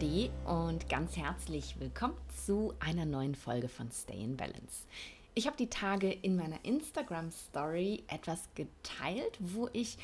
[0.00, 4.86] Namaste und ganz herzlich willkommen zu einer neuen Folge von Stay in Balance.
[5.34, 9.98] Ich habe die Tage in meiner Instagram Story etwas geteilt, wo ich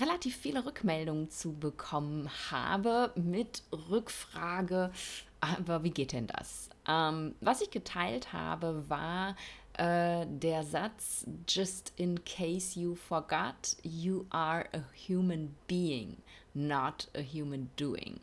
[0.00, 4.92] relativ viele Rückmeldungen zu bekommen habe mit Rückfrage,
[5.40, 6.68] aber wie geht denn das?
[6.86, 9.34] Ähm, was ich geteilt habe, war
[9.74, 16.18] äh, der Satz, just in case you forgot, you are a human being,
[16.54, 18.20] not a human doing.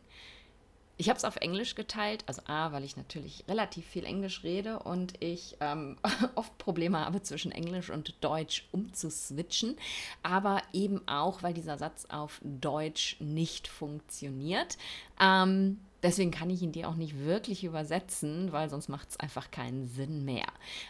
[1.00, 4.80] Ich habe es auf Englisch geteilt, also A, weil ich natürlich relativ viel Englisch rede
[4.80, 5.96] und ich ähm,
[6.34, 9.76] oft Probleme habe, zwischen Englisch und Deutsch umzuswitchen,
[10.24, 14.76] aber eben auch, weil dieser Satz auf Deutsch nicht funktioniert.
[15.20, 19.52] Ähm, deswegen kann ich ihn dir auch nicht wirklich übersetzen, weil sonst macht es einfach
[19.52, 20.46] keinen Sinn mehr.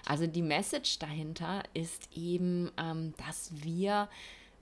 [0.07, 4.09] Also die Message dahinter ist eben, ähm, dass wir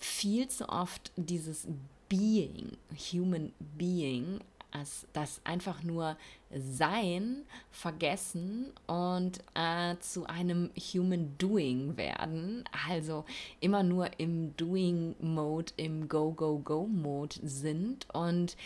[0.00, 1.68] viel zu oft dieses
[2.08, 2.76] Being,
[3.12, 4.40] Human Being,
[4.78, 6.16] als das einfach nur
[6.50, 12.64] Sein vergessen und äh, zu einem Human Doing werden.
[12.88, 13.24] Also
[13.60, 18.56] immer nur im Doing-Mode, im Go-Go-Go-Mode sind und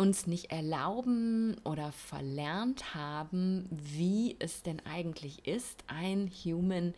[0.00, 6.94] uns nicht erlauben oder verlernt haben, wie es denn eigentlich ist, ein Human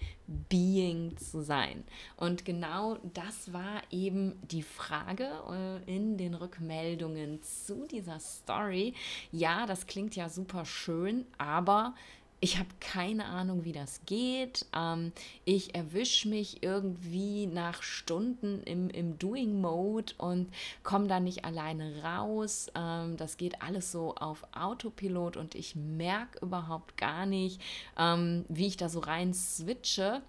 [0.48, 1.82] Being zu sein.
[2.16, 8.94] Und genau das war eben die Frage äh, in den Rückmeldungen zu dieser Story.
[9.32, 11.94] Ja, das klingt ja super schön, aber
[12.42, 14.66] ich habe keine Ahnung, wie das geht.
[14.74, 15.12] Ähm,
[15.44, 22.66] ich erwische mich irgendwie nach Stunden im, im Doing-Mode und komme da nicht alleine raus.
[22.74, 27.60] Ähm, das geht alles so auf Autopilot und ich merke überhaupt gar nicht,
[27.96, 30.20] ähm, wie ich da so rein switche.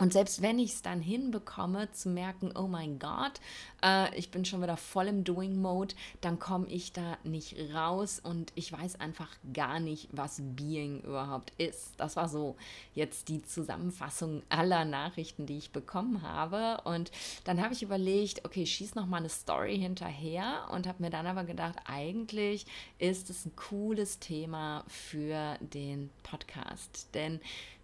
[0.00, 3.38] Und selbst wenn ich es dann hinbekomme, zu merken, oh mein Gott,
[3.84, 8.50] äh, ich bin schon wieder voll im Doing-Mode, dann komme ich da nicht raus und
[8.54, 11.92] ich weiß einfach gar nicht, was Being überhaupt ist.
[11.98, 12.56] Das war so
[12.94, 16.80] jetzt die Zusammenfassung aller Nachrichten, die ich bekommen habe.
[16.84, 17.10] Und
[17.44, 21.26] dann habe ich überlegt, okay, schieß noch mal eine Story hinterher und habe mir dann
[21.26, 22.64] aber gedacht, eigentlich
[22.98, 27.08] ist es ein cooles Thema für den Podcast.
[27.12, 27.38] Denn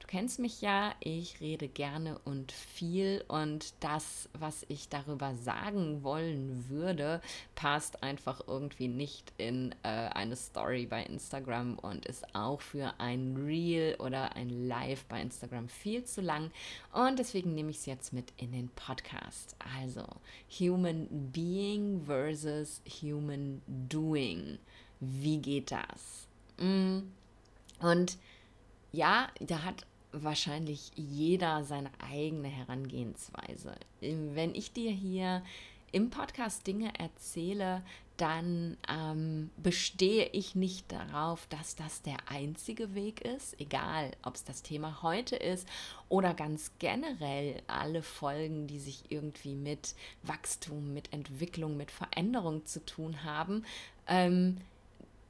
[0.06, 6.04] Du kennst mich ja, ich rede gerne und viel und das, was ich darüber sagen
[6.04, 7.20] wollen würde,
[7.56, 13.34] passt einfach irgendwie nicht in äh, eine Story bei Instagram und ist auch für ein
[13.36, 16.52] Reel oder ein Live bei Instagram viel zu lang
[16.92, 19.56] und deswegen nehme ich es jetzt mit in den Podcast.
[19.76, 20.04] Also
[20.60, 24.60] Human Being versus Human Doing.
[25.00, 26.28] Wie geht das?
[26.58, 27.08] Mm.
[27.80, 28.18] Und
[28.92, 29.84] ja, da hat
[30.22, 33.74] wahrscheinlich jeder seine eigene Herangehensweise.
[34.00, 35.42] Wenn ich dir hier
[35.92, 37.82] im Podcast Dinge erzähle,
[38.16, 44.44] dann ähm, bestehe ich nicht darauf, dass das der einzige Weg ist, egal ob es
[44.44, 45.68] das Thema heute ist
[46.08, 52.84] oder ganz generell alle Folgen, die sich irgendwie mit Wachstum, mit Entwicklung, mit Veränderung zu
[52.84, 53.64] tun haben.
[54.06, 54.58] Ähm,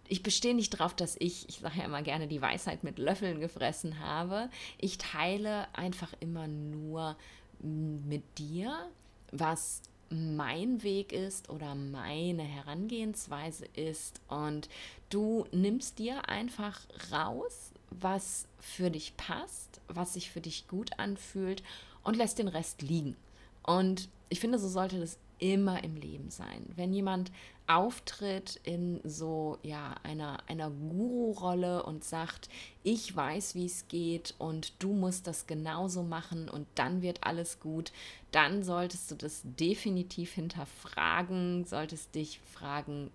[0.09, 3.41] ich bestehe nicht darauf, dass ich, ich sage ja immer gerne, die Weisheit mit Löffeln
[3.41, 4.51] gefressen habe.
[4.79, 7.17] Ich teile einfach immer nur
[7.61, 8.89] mit dir,
[9.33, 14.21] was mein Weg ist oder meine Herangehensweise ist.
[14.29, 14.69] Und
[15.11, 16.81] du nimmst dir einfach
[17.11, 21.63] raus, was für dich passt, was sich für dich gut anfühlt
[22.05, 23.17] und lässt den Rest liegen.
[23.63, 26.65] Und ich finde, so sollte das immer im Leben sein.
[26.75, 27.31] Wenn jemand
[27.67, 32.49] auftritt in so ja einer einer Guru-Rolle und sagt,
[32.83, 37.59] ich weiß, wie es geht und du musst das genauso machen und dann wird alles
[37.61, 37.93] gut,
[38.31, 43.11] dann solltest du das definitiv hinterfragen, solltest dich fragen,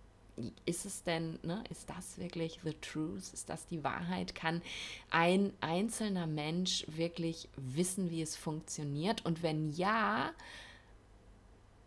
[0.66, 3.34] ist es denn, ne, ist das wirklich the truth?
[3.34, 4.36] Ist das die Wahrheit?
[4.36, 4.62] Kann
[5.10, 9.26] ein einzelner Mensch wirklich wissen, wie es funktioniert?
[9.26, 10.32] Und wenn ja,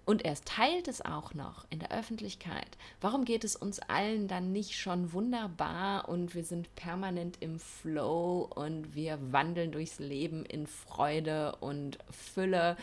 [0.06, 2.76] und er teilt es auch noch in der Öffentlichkeit.
[3.00, 8.50] Warum geht es uns allen dann nicht schon wunderbar und wir sind permanent im Flow
[8.54, 12.76] und wir wandeln durchs Leben in Freude und Fülle,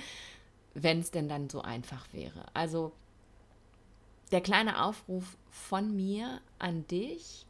[0.73, 2.45] wenn es denn dann so einfach wäre?
[2.55, 2.91] Also
[4.31, 7.45] der kleine Aufruf von mir an dich,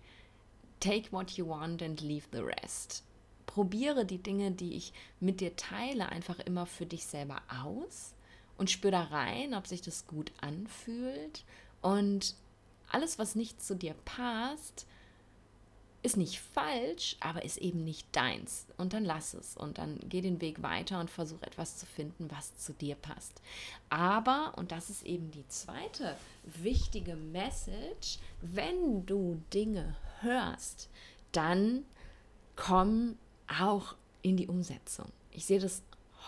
[0.82, 3.04] take what you want and leave the rest.
[3.46, 4.92] Probiere die Dinge, die ich
[5.22, 8.16] mit dir teile, einfach immer für dich selber aus
[8.62, 11.44] und spür da rein, ob sich das gut anfühlt.
[11.82, 12.36] Und
[12.92, 14.86] alles, was nicht zu dir passt,
[16.04, 18.68] ist nicht falsch, aber ist eben nicht deins.
[18.78, 22.30] Und dann lass es und dann geh den Weg weiter und versuch etwas zu finden,
[22.30, 23.42] was zu dir passt.
[23.90, 30.88] Aber, und das ist eben die zweite wichtige Message, wenn du Dinge hörst,
[31.32, 31.84] dann
[32.56, 33.18] komm
[33.60, 35.08] auch in die Umsetzung.
[35.32, 35.82] Ich sehe das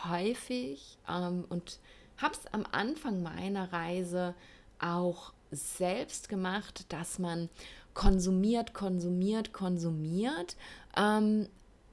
[0.03, 1.77] häufig ähm, und
[2.17, 4.35] habe es am Anfang meiner Reise
[4.79, 7.49] auch selbst gemacht, dass man
[7.93, 10.55] konsumiert, konsumiert, konsumiert,
[10.97, 11.47] ähm,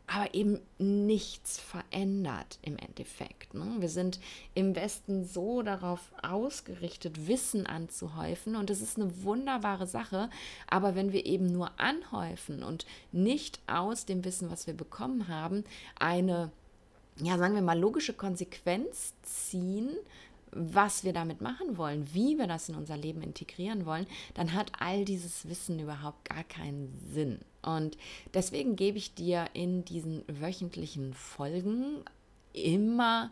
[0.07, 3.55] aber eben nichts verändert im Endeffekt.
[3.55, 3.77] Ne?
[3.79, 4.19] Wir sind
[4.55, 10.29] im Westen so darauf ausgerichtet, Wissen anzuhäufen und das ist eine wunderbare Sache,
[10.67, 15.63] aber wenn wir eben nur anhäufen und nicht aus dem Wissen, was wir bekommen haben,
[15.97, 16.51] eine
[17.27, 19.91] ja, sagen wir mal, logische Konsequenz ziehen,
[20.53, 24.73] was wir damit machen wollen, wie wir das in unser Leben integrieren wollen, dann hat
[24.81, 27.39] all dieses Wissen überhaupt gar keinen Sinn.
[27.63, 27.97] Und
[28.35, 32.03] deswegen gebe ich dir in diesen wöchentlichen Folgen
[32.53, 33.31] immer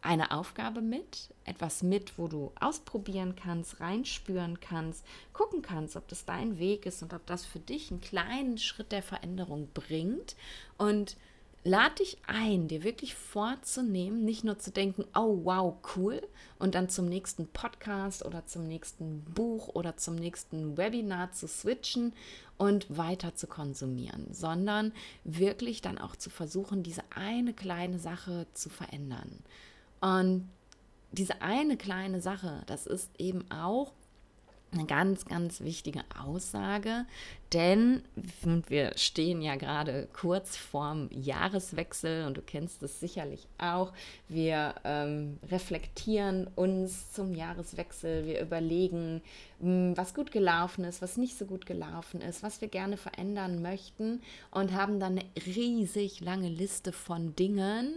[0.00, 6.26] eine Aufgabe mit, etwas mit, wo du ausprobieren kannst, reinspüren kannst, gucken kannst, ob das
[6.26, 10.36] dein Weg ist und ob das für dich einen kleinen Schritt der Veränderung bringt.
[10.76, 11.16] Und
[11.64, 16.22] lade dich ein, dir wirklich vorzunehmen, nicht nur zu denken, oh wow, cool,
[16.58, 22.12] und dann zum nächsten Podcast oder zum nächsten Buch oder zum nächsten Webinar zu switchen
[22.58, 24.92] und weiter zu konsumieren, sondern
[25.24, 29.40] wirklich dann auch zu versuchen, diese eine kleine Sache zu verändern.
[30.00, 30.48] Und
[31.12, 33.92] diese eine kleine Sache, das ist eben auch
[34.74, 37.06] eine ganz, ganz wichtige Aussage,
[37.52, 38.02] denn
[38.66, 43.92] wir stehen ja gerade kurz vorm Jahreswechsel und du kennst es sicherlich auch.
[44.28, 49.22] Wir ähm, reflektieren uns zum Jahreswechsel, wir überlegen,
[49.60, 53.62] hm, was gut gelaufen ist, was nicht so gut gelaufen ist, was wir gerne verändern
[53.62, 54.20] möchten
[54.50, 57.94] und haben dann eine riesig lange Liste von Dingen,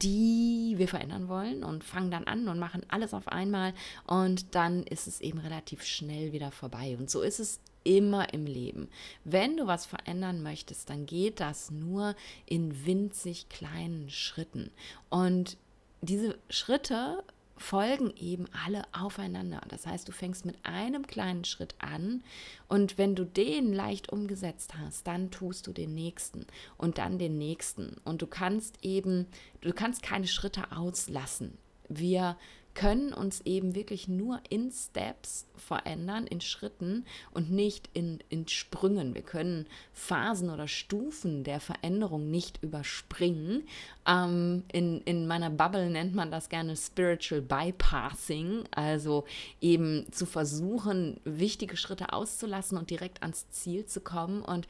[0.00, 3.74] die wir verändern wollen und fangen dann an und machen alles auf einmal
[4.06, 6.96] und dann ist es eben relativ schnell wieder vorbei.
[6.98, 8.88] Und so ist es immer im Leben.
[9.24, 12.14] Wenn du was verändern möchtest, dann geht das nur
[12.46, 14.70] in winzig kleinen Schritten.
[15.10, 15.58] Und
[16.00, 17.22] diese Schritte
[17.56, 19.60] folgen eben alle aufeinander.
[19.68, 22.22] Das heißt, du fängst mit einem kleinen Schritt an
[22.68, 26.46] und wenn du den leicht umgesetzt hast, dann tust du den nächsten
[26.78, 27.96] und dann den nächsten.
[28.04, 29.26] Und du kannst eben,
[29.60, 31.58] du kannst keine Schritte auslassen.
[31.88, 32.36] Wir
[32.74, 39.14] können uns eben wirklich nur in Steps verändern, in Schritten und nicht in, in Sprüngen.
[39.14, 43.64] Wir können Phasen oder Stufen der Veränderung nicht überspringen.
[44.06, 49.24] Ähm, in, in meiner Bubble nennt man das gerne Spiritual Bypassing, also
[49.60, 54.42] eben zu versuchen, wichtige Schritte auszulassen und direkt ans Ziel zu kommen.
[54.42, 54.66] Und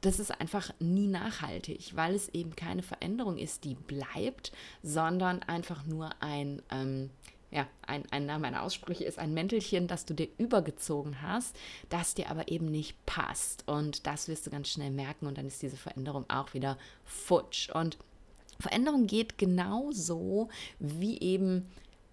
[0.00, 4.52] das ist einfach nie nachhaltig, weil es eben keine Veränderung ist, die bleibt,
[4.82, 7.10] sondern einfach nur ein, ähm,
[7.50, 11.56] ja, ein, einer meiner Aussprüche ist ein Mäntelchen, das du dir übergezogen hast,
[11.88, 13.66] das dir aber eben nicht passt.
[13.66, 17.70] Und das wirst du ganz schnell merken und dann ist diese Veränderung auch wieder futsch.
[17.70, 17.98] Und
[18.58, 20.48] Veränderung geht genauso
[20.78, 21.66] wie eben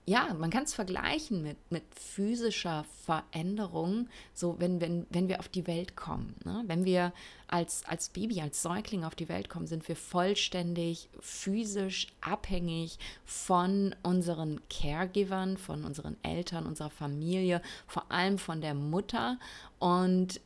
[0.10, 5.50] ja, man kann es vergleichen mit, mit physischer Veränderung, so wenn, wenn, wenn wir auf
[5.50, 6.34] die Welt kommen.
[6.46, 6.64] Ne?
[6.66, 7.12] Wenn wir
[7.48, 13.94] als, als Baby, als Säugling auf die Welt kommen, sind wir vollständig physisch abhängig von
[14.02, 19.38] unseren Caregivern, von unseren Eltern, unserer Familie, vor allem von der Mutter.
[19.78, 20.40] Und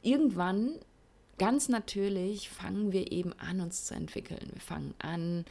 [0.00, 0.78] irgendwann
[1.36, 4.48] ganz natürlich fangen wir eben an, uns zu entwickeln.
[4.50, 5.44] Wir fangen an,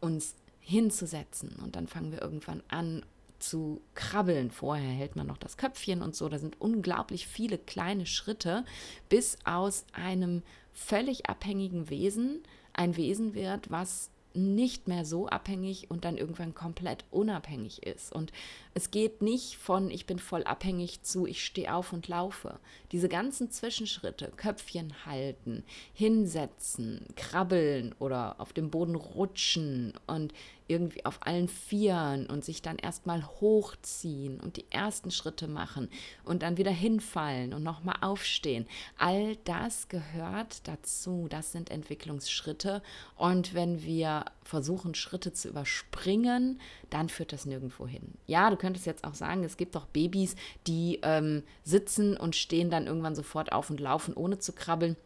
[0.00, 0.34] uns
[0.70, 1.56] hinzusetzen.
[1.62, 3.04] Und dann fangen wir irgendwann an
[3.40, 4.50] zu krabbeln.
[4.50, 6.28] Vorher hält man noch das Köpfchen und so.
[6.28, 8.64] Da sind unglaublich viele kleine Schritte,
[9.08, 16.04] bis aus einem völlig abhängigen Wesen ein Wesen wird, was nicht mehr so abhängig und
[16.04, 18.12] dann irgendwann komplett unabhängig ist.
[18.12, 18.32] Und
[18.74, 22.60] es geht nicht von ich bin voll abhängig zu ich stehe auf und laufe.
[22.92, 30.32] Diese ganzen Zwischenschritte, Köpfchen halten, hinsetzen, krabbeln oder auf dem Boden rutschen und
[30.70, 35.88] irgendwie auf allen Vieren und sich dann erstmal hochziehen und die ersten Schritte machen
[36.24, 38.66] und dann wieder hinfallen und nochmal aufstehen.
[38.96, 41.26] All das gehört dazu.
[41.28, 42.82] Das sind Entwicklungsschritte.
[43.16, 48.14] Und wenn wir versuchen, Schritte zu überspringen, dann führt das nirgendwo hin.
[48.26, 50.36] Ja, du könntest jetzt auch sagen, es gibt doch Babys,
[50.66, 54.96] die ähm, sitzen und stehen dann irgendwann sofort auf und laufen, ohne zu krabbeln.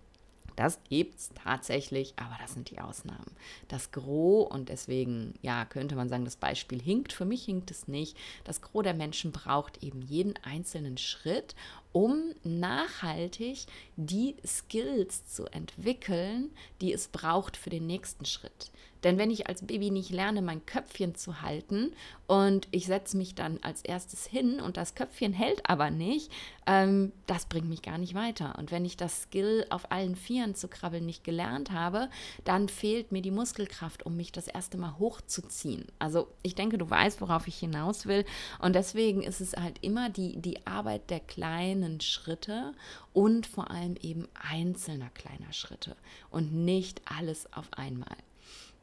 [0.56, 3.36] Das gibt es tatsächlich, aber das sind die Ausnahmen.
[3.68, 7.12] Das Gros, und deswegen, ja, könnte man sagen, das Beispiel hinkt.
[7.12, 8.16] Für mich hinkt es nicht.
[8.44, 11.54] Das Gros der Menschen braucht eben jeden einzelnen Schritt
[11.94, 18.72] um nachhaltig die Skills zu entwickeln, die es braucht für den nächsten Schritt.
[19.04, 21.92] Denn wenn ich als Baby nicht lerne, mein Köpfchen zu halten
[22.26, 26.32] und ich setze mich dann als erstes hin und das Köpfchen hält aber nicht,
[26.66, 28.56] ähm, das bringt mich gar nicht weiter.
[28.58, 32.08] Und wenn ich das Skill auf allen Vieren zu krabbeln nicht gelernt habe,
[32.44, 35.84] dann fehlt mir die Muskelkraft, um mich das erste Mal hochzuziehen.
[35.98, 38.24] Also ich denke, du weißt, worauf ich hinaus will.
[38.60, 42.72] Und deswegen ist es halt immer die, die Arbeit der kleinen Schritte
[43.12, 45.94] und vor allem eben einzelner kleiner Schritte
[46.30, 48.16] und nicht alles auf einmal.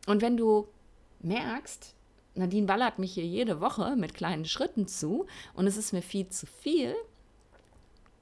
[0.07, 0.67] Und wenn du
[1.21, 1.95] merkst,
[2.35, 6.29] Nadine ballert mich hier jede Woche mit kleinen Schritten zu und es ist mir viel
[6.29, 6.95] zu viel,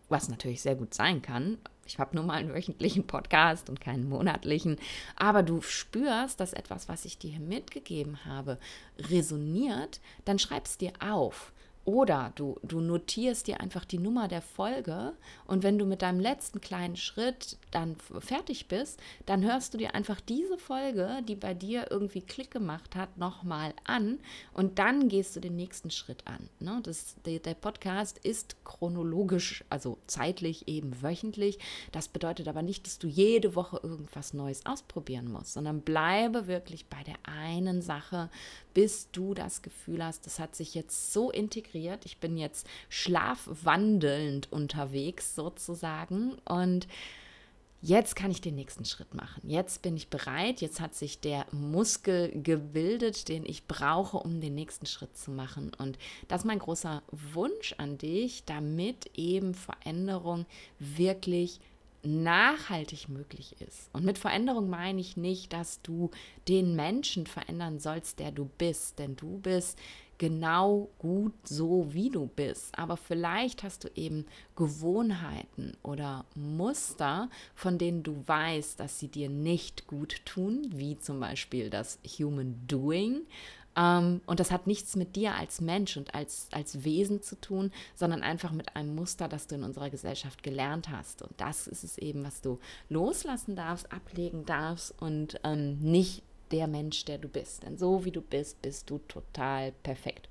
[0.10, 1.60] was natürlich sehr gut sein kann.
[1.86, 4.78] Ich habe nur mal einen wöchentlichen Podcast und keinen monatlichen.
[5.16, 8.60] Aber du spürst, dass etwas, was ich dir mitgegeben habe,
[8.98, 11.52] resoniert, dann schreib es dir auf.
[11.90, 15.14] Oder du, du notierst dir einfach die Nummer der Folge
[15.48, 19.96] und wenn du mit deinem letzten kleinen Schritt dann fertig bist, dann hörst du dir
[19.96, 24.20] einfach diese Folge, die bei dir irgendwie Klick gemacht hat, nochmal an
[24.54, 26.48] und dann gehst du den nächsten Schritt an.
[26.60, 26.80] Ne?
[26.84, 31.58] Das, der, der Podcast ist chronologisch, also zeitlich eben wöchentlich.
[31.92, 36.86] Das bedeutet aber nicht, dass du jede Woche irgendwas Neues ausprobieren musst, sondern bleibe wirklich
[36.86, 38.30] bei der einen Sache,
[38.76, 41.79] bis du das Gefühl hast, das hat sich jetzt so integriert.
[42.06, 46.88] Ich bin jetzt schlafwandelnd unterwegs sozusagen und
[47.82, 49.50] Jetzt kann ich den nächsten Schritt machen.
[49.50, 50.60] Jetzt bin ich bereit.
[50.60, 55.72] Jetzt hat sich der Muskel gebildet, den ich brauche, um den nächsten Schritt zu machen.
[55.78, 57.02] Und das ist mein großer
[57.34, 60.46] Wunsch an dich, damit eben Veränderung
[60.78, 61.62] wirklich
[62.04, 63.90] nachhaltig möglich ist.
[63.94, 66.12] Und mit Veränderung meine ich nicht, dass du
[66.50, 69.78] den Menschen verändern sollst, der du bist, denn du bist
[70.20, 72.78] genau gut so, wie du bist.
[72.78, 79.30] Aber vielleicht hast du eben Gewohnheiten oder Muster, von denen du weißt, dass sie dir
[79.30, 83.22] nicht gut tun, wie zum Beispiel das Human Doing
[83.76, 87.72] ähm, und das hat nichts mit dir als Mensch und als, als Wesen zu tun,
[87.96, 91.22] sondern einfach mit einem Muster, das du in unserer Gesellschaft gelernt hast.
[91.22, 92.60] Und das ist es eben, was du
[92.90, 97.64] loslassen darfst, ablegen darfst und ähm, nicht der Mensch, der du bist.
[97.64, 100.30] Denn so wie du bist, bist du total perfekt.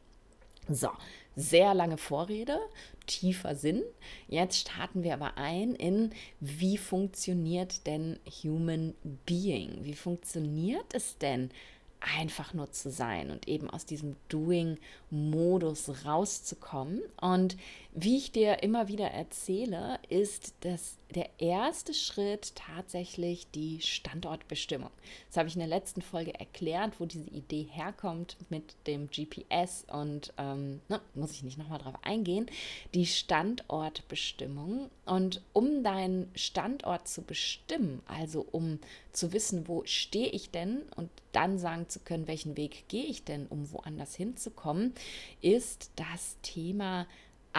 [0.68, 0.90] So,
[1.34, 2.58] sehr lange Vorrede,
[3.06, 3.82] tiefer Sinn.
[4.28, 8.94] Jetzt starten wir aber ein in, wie funktioniert denn Human
[9.25, 9.78] Being?
[9.82, 11.50] Wie funktioniert es denn,
[12.00, 17.00] einfach nur zu sein und eben aus diesem Doing-Modus rauszukommen.
[17.20, 17.56] Und
[18.00, 24.90] wie ich dir immer wieder erzähle, ist dass der erste Schritt tatsächlich die Standortbestimmung.
[25.28, 29.86] Das habe ich in der letzten Folge erklärt, wo diese Idee herkommt mit dem GPS
[29.90, 32.46] und ähm, ne, muss ich nicht nochmal drauf eingehen.
[32.94, 34.90] Die Standortbestimmung.
[35.06, 38.78] Und um deinen Standort zu bestimmen, also um
[39.12, 43.24] zu wissen, wo stehe ich denn und dann sagen zu können, welchen Weg gehe ich
[43.24, 44.92] denn, um woanders hinzukommen,
[45.40, 47.06] ist das Thema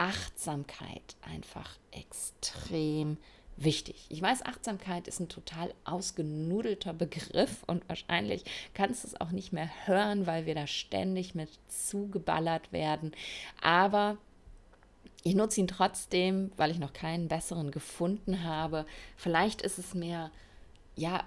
[0.00, 3.18] Achtsamkeit einfach extrem
[3.58, 4.06] wichtig.
[4.08, 9.52] Ich weiß, Achtsamkeit ist ein total ausgenudelter Begriff und wahrscheinlich kannst du es auch nicht
[9.52, 13.12] mehr hören, weil wir da ständig mit zugeballert werden.
[13.60, 14.16] Aber
[15.22, 18.86] ich nutze ihn trotzdem, weil ich noch keinen besseren gefunden habe.
[19.18, 20.30] Vielleicht ist es mehr,
[20.96, 21.24] ja,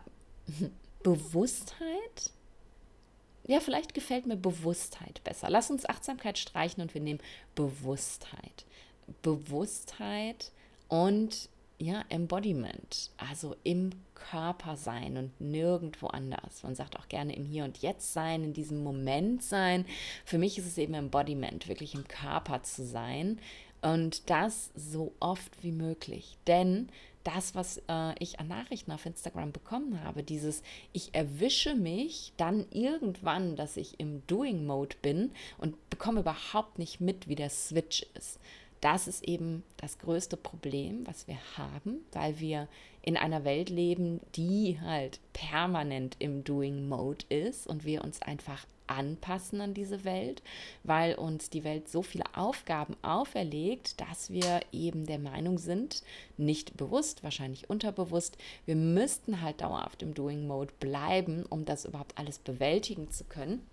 [1.03, 2.31] Bewusstheit.
[3.45, 5.49] Ja, vielleicht gefällt mir Bewusstheit besser.
[5.49, 7.19] Lass uns Achtsamkeit streichen und wir nehmen
[7.55, 8.65] Bewusstheit.
[9.21, 10.51] Bewusstheit
[10.87, 16.63] und ja, Embodiment, also im Körper sein und nirgendwo anders.
[16.63, 19.85] Man sagt auch gerne im Hier und Jetzt sein, in diesem Moment sein.
[20.23, 23.39] Für mich ist es eben Embodiment, wirklich im Körper zu sein
[23.81, 26.37] und das so oft wie möglich.
[26.47, 26.87] Denn
[27.23, 32.65] das, was äh, ich an Nachrichten auf Instagram bekommen habe, dieses ich erwische mich dann
[32.71, 38.39] irgendwann, dass ich im Doing-Mode bin und bekomme überhaupt nicht mit, wie der Switch ist.
[38.81, 42.67] Das ist eben das größte Problem, was wir haben, weil wir
[43.03, 48.65] in einer Welt leben, die halt permanent im Doing Mode ist und wir uns einfach
[48.87, 50.41] anpassen an diese Welt,
[50.83, 56.03] weil uns die Welt so viele Aufgaben auferlegt, dass wir eben der Meinung sind,
[56.37, 62.17] nicht bewusst, wahrscheinlich unterbewusst, wir müssten halt dauerhaft im Doing Mode bleiben, um das überhaupt
[62.17, 63.65] alles bewältigen zu können.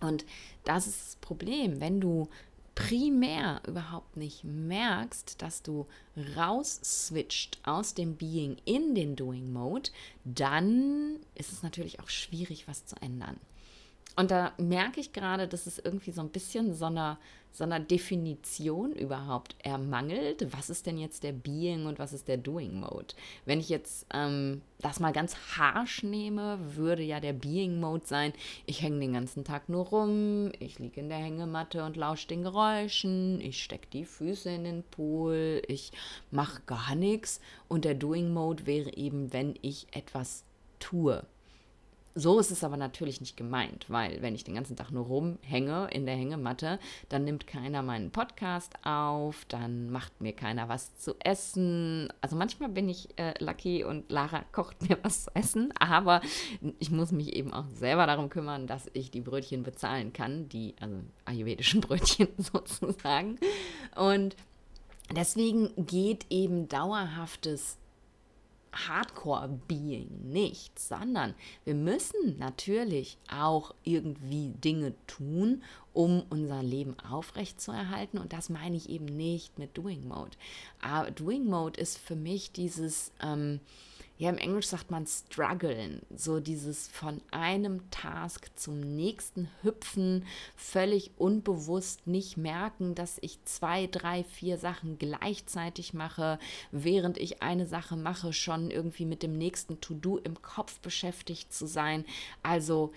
[0.00, 0.24] Und
[0.64, 2.28] das ist das Problem, wenn du
[2.74, 5.86] primär überhaupt nicht merkst, dass du
[6.36, 9.90] raus switcht aus dem Being in den Doing Mode,
[10.24, 13.38] dann ist es natürlich auch schwierig, was zu ändern.
[14.16, 17.18] Und da merke ich gerade, dass es irgendwie so ein bisschen so einer,
[17.52, 20.46] so einer Definition überhaupt ermangelt.
[20.52, 23.14] Was ist denn jetzt der Being und was ist der Doing Mode?
[23.44, 28.32] Wenn ich jetzt ähm, das mal ganz harsh nehme, würde ja der Being Mode sein,
[28.66, 32.42] ich hänge den ganzen Tag nur rum, ich liege in der Hängematte und lausche den
[32.42, 35.92] Geräuschen, ich stecke die Füße in den Pool, ich
[36.30, 37.40] mache gar nichts.
[37.68, 40.44] Und der Doing Mode wäre eben, wenn ich etwas
[40.78, 41.24] tue.
[42.14, 45.88] So ist es aber natürlich nicht gemeint, weil wenn ich den ganzen Tag nur rumhänge
[45.92, 51.14] in der Hängematte, dann nimmt keiner meinen Podcast auf, dann macht mir keiner was zu
[51.20, 52.12] essen.
[52.20, 56.20] Also manchmal bin ich äh, lucky und Lara kocht mir was zu essen, aber
[56.80, 60.74] ich muss mich eben auch selber darum kümmern, dass ich die Brötchen bezahlen kann, die
[60.80, 63.38] also ayurvedischen Brötchen sozusagen.
[63.94, 64.34] Und
[65.14, 67.76] deswegen geht eben dauerhaftes
[68.72, 71.34] Hardcore-Being nicht, sondern
[71.64, 75.62] wir müssen natürlich auch irgendwie Dinge tun,
[75.92, 78.18] um unser Leben aufrechtzuerhalten.
[78.18, 80.36] Und das meine ich eben nicht mit Doing Mode.
[80.80, 83.60] Aber Doing Mode ist für mich dieses, ähm,
[84.20, 91.12] ja, im Englisch sagt man strugglen, so dieses von einem Task zum nächsten hüpfen, völlig
[91.16, 96.38] unbewusst nicht merken, dass ich zwei, drei, vier Sachen gleichzeitig mache,
[96.70, 101.66] während ich eine Sache mache, schon irgendwie mit dem nächsten To-Do im Kopf beschäftigt zu
[101.66, 102.04] sein.
[102.42, 102.92] Also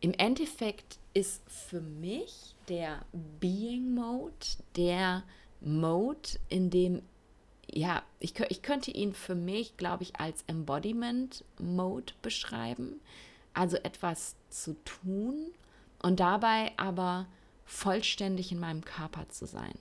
[0.00, 3.04] im Endeffekt ist für mich der
[3.38, 4.32] Being Mode
[4.76, 5.24] der
[5.60, 7.02] Mode, in dem
[7.70, 13.00] ja, ich, ich könnte ihn für mich, glaube ich, als Embodiment Mode beschreiben.
[13.54, 15.34] Also etwas zu tun
[16.02, 17.26] und dabei aber
[17.64, 19.74] vollständig in meinem Körper zu sein.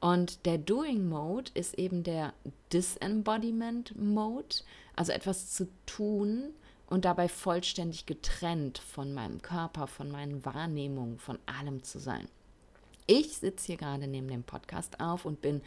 [0.00, 2.32] Und der Doing Mode ist eben der
[2.72, 4.56] Disembodiment Mode,
[4.96, 6.54] also etwas zu tun
[6.88, 12.28] und dabei vollständig getrennt von meinem Körper, von meinen Wahrnehmungen, von allem zu sein.
[13.06, 15.62] Ich sitze hier gerade neben dem Podcast auf und bin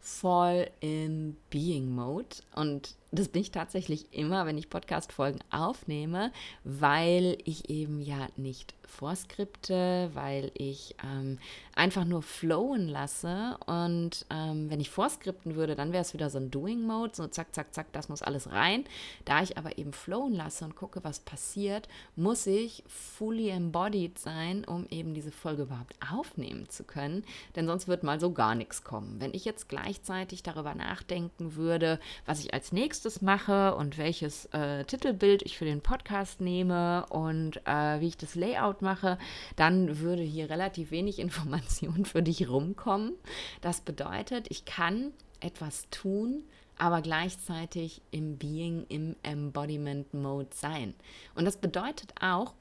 [0.00, 2.36] voll im Being Mode.
[2.54, 6.32] Und das bin ich tatsächlich immer, wenn ich Podcast-Folgen aufnehme,
[6.62, 11.38] weil ich eben ja nicht Vorskripte, weil ich ähm,
[11.74, 13.56] einfach nur flowen lasse.
[13.66, 17.54] Und ähm, wenn ich vorskripten würde, dann wäre es wieder so ein Doing-Mode, so zack,
[17.54, 18.84] zack, zack, das muss alles rein.
[19.24, 24.64] Da ich aber eben flowen lasse und gucke, was passiert, muss ich fully embodied sein,
[24.64, 27.24] um eben diese Folge überhaupt aufnehmen zu können.
[27.56, 29.20] Denn sonst wird mal so gar nichts kommen.
[29.20, 34.84] Wenn ich jetzt gleichzeitig darüber nachdenken würde, was ich als nächstes mache und welches äh,
[34.84, 39.18] Titelbild ich für den Podcast nehme und äh, wie ich das Layout mache,
[39.56, 43.14] dann würde hier relativ wenig Information für dich rumkommen.
[43.60, 46.44] Das bedeutet, ich kann etwas tun,
[46.76, 50.94] aber gleichzeitig im Being, im Embodiment Mode sein.
[51.34, 52.54] Und das bedeutet auch,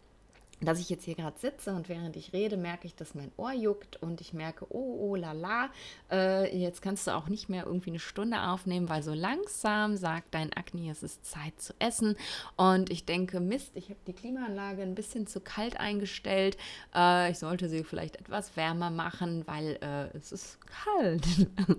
[0.61, 3.53] dass ich jetzt hier gerade sitze und während ich rede, merke ich, dass mein Ohr
[3.53, 5.69] juckt und ich merke, oh, oh, la, la,
[6.11, 10.33] äh, jetzt kannst du auch nicht mehr irgendwie eine Stunde aufnehmen, weil so langsam sagt
[10.33, 12.15] dein Akne, es ist Zeit zu essen.
[12.57, 16.57] Und ich denke, Mist, ich habe die Klimaanlage ein bisschen zu kalt eingestellt.
[16.93, 21.25] Äh, ich sollte sie vielleicht etwas wärmer machen, weil äh, es ist kalt.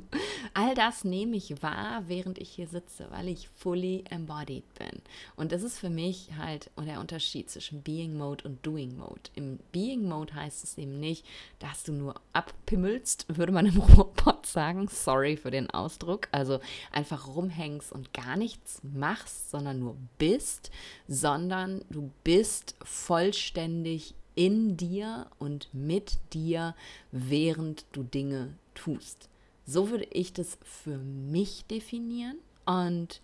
[0.54, 5.02] All das nehme ich wahr, während ich hier sitze, weil ich fully embodied bin.
[5.36, 9.30] Und das ist für mich halt der Unterschied zwischen Being Mode und Doing Mode.
[9.34, 11.26] Im Being Mode heißt es eben nicht,
[11.58, 14.86] dass du nur abpimmelst, würde man im Robot sagen.
[14.88, 16.28] Sorry für den Ausdruck.
[16.30, 16.60] Also
[16.92, 20.70] einfach rumhängst und gar nichts machst, sondern nur bist,
[21.08, 26.76] sondern du bist vollständig in dir und mit dir,
[27.10, 29.28] während du Dinge tust.
[29.66, 33.20] So würde ich das für mich definieren und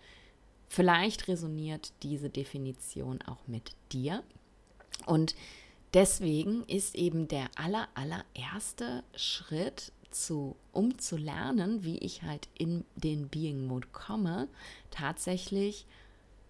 [0.67, 4.23] vielleicht resoniert diese Definition auch mit dir.
[5.07, 5.35] Und
[5.93, 12.85] deswegen ist eben der aller, allererste Schritt, zu, um zu lernen, wie ich halt in
[12.95, 14.47] den Being Mode komme,
[14.89, 15.85] tatsächlich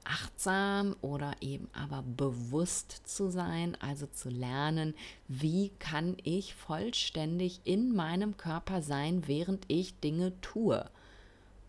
[0.03, 4.95] achtsam oder eben aber bewusst zu sein, also zu lernen,
[5.27, 10.89] wie kann ich vollständig in meinem Körper sein, während ich Dinge tue.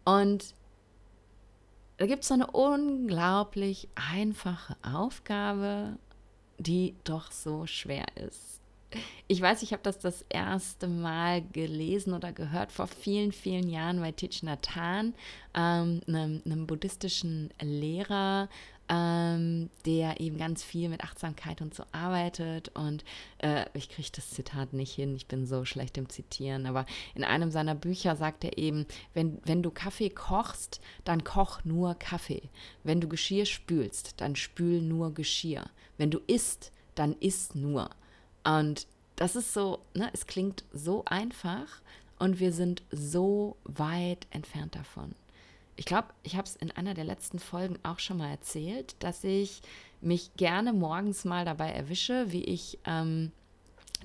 [0.05, 0.55] Und
[1.97, 5.99] da gibt es so eine unglaublich einfache Aufgabe
[6.59, 8.59] die doch so schwer ist.
[9.27, 14.01] Ich weiß, ich habe das das erste Mal gelesen oder gehört vor vielen, vielen Jahren
[14.01, 15.13] bei Thich Nhat Hanh,
[15.55, 18.49] ähm, einem, einem buddhistischen Lehrer,
[18.89, 22.71] ähm, der eben ganz viel mit Achtsamkeit und so arbeitet.
[22.75, 23.05] Und
[23.39, 27.25] äh, ich kriege das Zitat nicht hin, ich bin so schlecht im Zitieren, aber in
[27.25, 32.43] einem seiner Bücher sagt er eben, wenn, wenn du Kaffee kochst, dann koch nur Kaffee.
[32.85, 35.69] Wenn du Geschirr spülst, dann spül nur Geschirr.
[35.97, 37.91] Wenn du isst, dann isst nur.
[38.45, 41.83] Und das ist so, ne, es klingt so einfach
[42.19, 45.15] und wir sind so weit entfernt davon.
[45.79, 49.23] Ich glaube, ich habe es in einer der letzten Folgen auch schon mal erzählt, dass
[49.23, 49.63] ich
[50.01, 53.31] mich gerne morgens mal dabei erwische, wie ich ähm,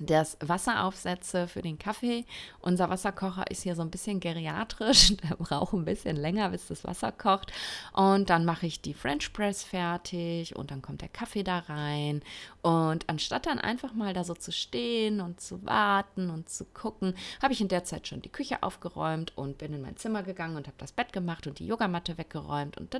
[0.00, 2.24] das Wasser aufsetze für den Kaffee.
[2.60, 5.16] Unser Wasserkocher ist hier so ein bisschen geriatrisch.
[5.22, 7.52] Der braucht ein bisschen länger, bis das Wasser kocht.
[7.92, 12.22] Und dann mache ich die French Press fertig und dann kommt der Kaffee da rein.
[12.62, 17.14] Und anstatt dann einfach mal da so zu stehen und zu warten und zu gucken,
[17.42, 20.56] habe ich in der Zeit schon die Küche aufgeräumt und bin in mein Zimmer gegangen
[20.56, 22.94] und habe das Bett gemacht und die Yogamatte weggeräumt und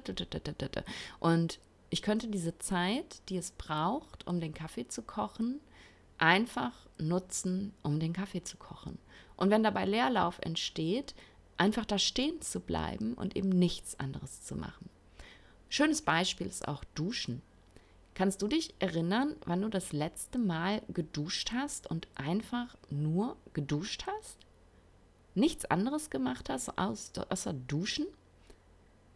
[1.20, 1.58] und
[1.90, 5.60] ich könnte diese Zeit, die es braucht, um den Kaffee zu kochen,
[6.18, 8.98] einfach nutzen, um den Kaffee zu kochen.
[9.36, 11.14] Und wenn dabei Leerlauf entsteht,
[11.56, 14.88] einfach da stehen zu bleiben und eben nichts anderes zu machen.
[15.68, 17.42] Schönes Beispiel ist auch Duschen.
[18.14, 24.04] Kannst du dich erinnern, wann du das letzte Mal geduscht hast und einfach nur geduscht
[24.06, 24.38] hast?
[25.34, 28.06] Nichts anderes gemacht hast außer Duschen?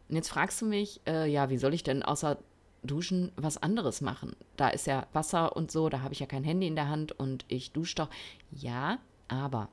[0.08, 2.38] Und jetzt fragst du mich, äh, ja, wie soll ich denn außer
[2.82, 4.36] Duschen was anderes machen.
[4.56, 7.12] Da ist ja Wasser und so, da habe ich ja kein Handy in der Hand
[7.12, 8.10] und ich dusche doch.
[8.50, 9.68] Ja, aber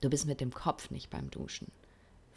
[0.00, 1.70] du bist mit dem Kopf nicht beim Duschen.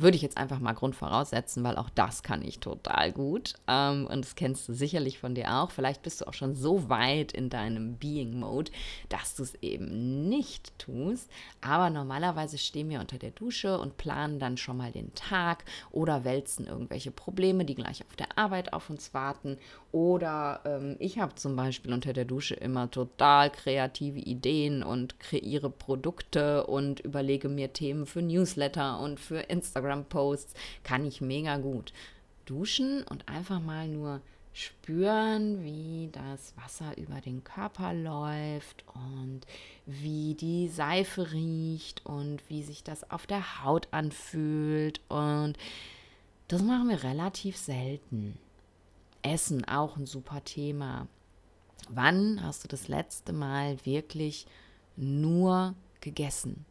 [0.02, 3.54] Würde ich jetzt einfach mal grundvoraussetzen, weil auch das kann ich total gut.
[3.68, 5.70] Ähm, und das kennst du sicherlich von dir auch.
[5.70, 8.72] Vielleicht bist du auch schon so weit in deinem Being-Mode,
[9.10, 11.30] dass du es eben nicht tust.
[11.62, 16.24] Aber normalerweise stehen wir unter der Dusche und planen dann schon mal den Tag oder
[16.24, 19.60] wälzen irgendwelche Probleme, die gleich auf der Arbeit auf uns warten.
[19.92, 25.70] Oder ähm, ich habe zum Beispiel unter der Dusche immer total kreative Ideen und kreiere
[25.70, 31.94] Produkte und überlege mir Themen für Newsletter und für Instagram Instagram-Posts kann ich mega gut.
[32.46, 34.22] Duschen und einfach mal nur
[34.54, 39.42] spüren, wie das Wasser über den Körper läuft und
[39.86, 45.00] wie die Seife riecht und wie sich das auf der Haut anfühlt.
[45.08, 45.54] Und
[46.50, 48.38] das machen wir relativ selten.
[49.24, 51.08] Essen auch ein super Thema.
[51.90, 54.46] Wann hast du das letzte Mal wirklich
[54.96, 56.66] nur gegessen?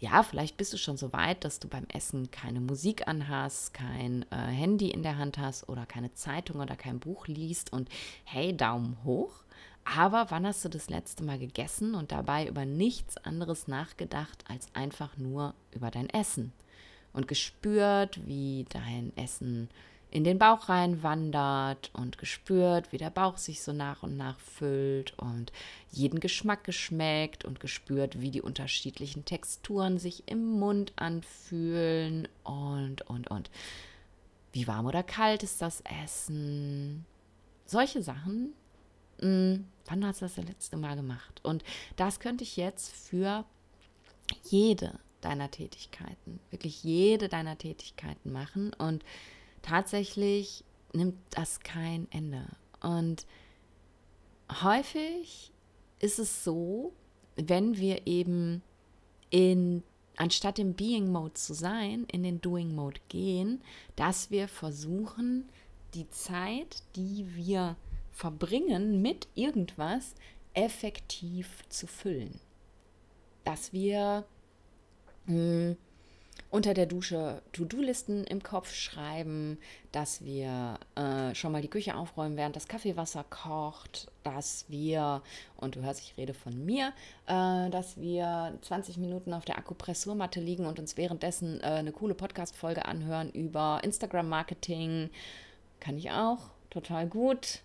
[0.00, 4.24] ja, vielleicht bist du schon so weit, dass du beim Essen keine Musik anhast, kein
[4.30, 7.90] äh, Handy in der Hand hast oder keine Zeitung oder kein Buch liest und
[8.24, 9.44] hey, Daumen hoch.
[9.84, 14.74] Aber wann hast du das letzte Mal gegessen und dabei über nichts anderes nachgedacht als
[14.74, 16.52] einfach nur über dein Essen
[17.12, 19.68] und gespürt, wie dein Essen
[20.10, 24.38] in den Bauch rein wandert und gespürt, wie der Bauch sich so nach und nach
[24.40, 25.52] füllt und
[25.90, 33.30] jeden Geschmack geschmeckt und gespürt, wie die unterschiedlichen Texturen sich im Mund anfühlen und, und,
[33.30, 33.50] und.
[34.52, 37.06] Wie warm oder kalt ist das Essen?
[37.66, 38.52] Solche Sachen.
[39.20, 41.40] Hm, wann hast du das, das letzte Mal gemacht?
[41.44, 41.62] Und
[41.94, 43.44] das könnte ich jetzt für
[44.48, 49.04] jede deiner Tätigkeiten, wirklich jede deiner Tätigkeiten machen und
[49.62, 52.46] tatsächlich nimmt das kein Ende.
[52.80, 53.26] Und
[54.62, 55.52] häufig
[55.98, 56.92] ist es so,
[57.36, 58.62] wenn wir eben
[59.30, 59.82] in
[60.16, 63.62] anstatt im Being Mode zu sein, in den Doing Mode gehen,
[63.96, 65.48] dass wir versuchen,
[65.94, 67.76] die Zeit, die wir
[68.12, 70.14] verbringen mit irgendwas,
[70.52, 72.38] effektiv zu füllen.
[73.44, 74.26] Dass wir
[75.24, 75.76] mh, hm,
[76.50, 79.58] unter der Dusche To-Do-Listen im Kopf schreiben,
[79.92, 85.22] dass wir äh, schon mal die Küche aufräumen, während das Kaffeewasser kocht, dass wir,
[85.56, 86.92] und du hörst, ich rede von mir,
[87.26, 92.14] äh, dass wir 20 Minuten auf der Akupressurmatte liegen und uns währenddessen äh, eine coole
[92.14, 95.10] Podcast-Folge anhören über Instagram-Marketing.
[95.78, 97.60] Kann ich auch, total gut.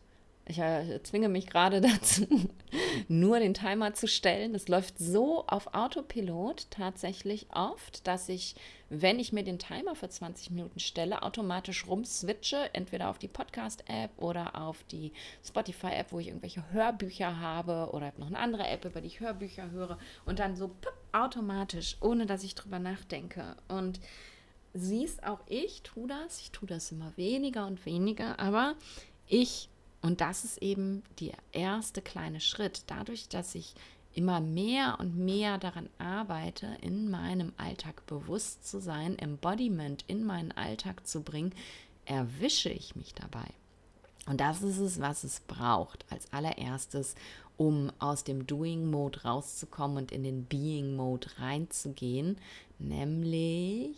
[0.47, 2.27] Ich äh, zwinge mich gerade dazu,
[3.07, 4.53] nur den Timer zu stellen.
[4.53, 8.55] Das läuft so auf Autopilot tatsächlich oft, dass ich,
[8.89, 14.11] wenn ich mir den Timer für 20 Minuten stelle, automatisch rumswitche, entweder auf die Podcast-App
[14.17, 15.11] oder auf die
[15.43, 19.71] Spotify-App, wo ich irgendwelche Hörbücher habe oder noch eine andere App, über die ich Hörbücher
[19.71, 23.55] höre und dann so pop, automatisch, ohne dass ich drüber nachdenke.
[23.67, 23.99] Und
[24.75, 26.39] siehst, auch ich tue das.
[26.41, 28.75] Ich tue das immer weniger und weniger, aber
[29.27, 29.69] ich
[30.05, 32.83] und das ist eben der erste kleine Schritt.
[32.85, 33.73] Dadurch, dass ich
[34.13, 40.51] immer mehr und mehr daran arbeite, in meinem Alltag bewusst zu sein, Embodiment in meinen
[40.51, 41.55] Alltag zu bringen,
[42.05, 43.47] erwische ich mich dabei.
[44.27, 47.15] Und das ist es, was es braucht als allererstes,
[47.57, 52.37] um aus dem Doing-Mode rauszukommen und in den Being-Mode reinzugehen,
[52.77, 53.97] nämlich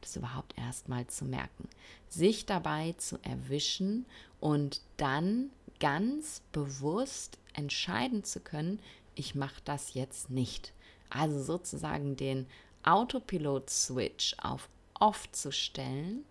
[0.00, 1.68] das überhaupt erstmal zu merken,
[2.08, 4.06] sich dabei zu erwischen
[4.42, 8.80] und dann ganz bewusst entscheiden zu können,
[9.14, 10.72] ich mache das jetzt nicht.
[11.10, 12.48] Also sozusagen den
[12.82, 16.24] Autopilot-Switch auf Off zu stellen,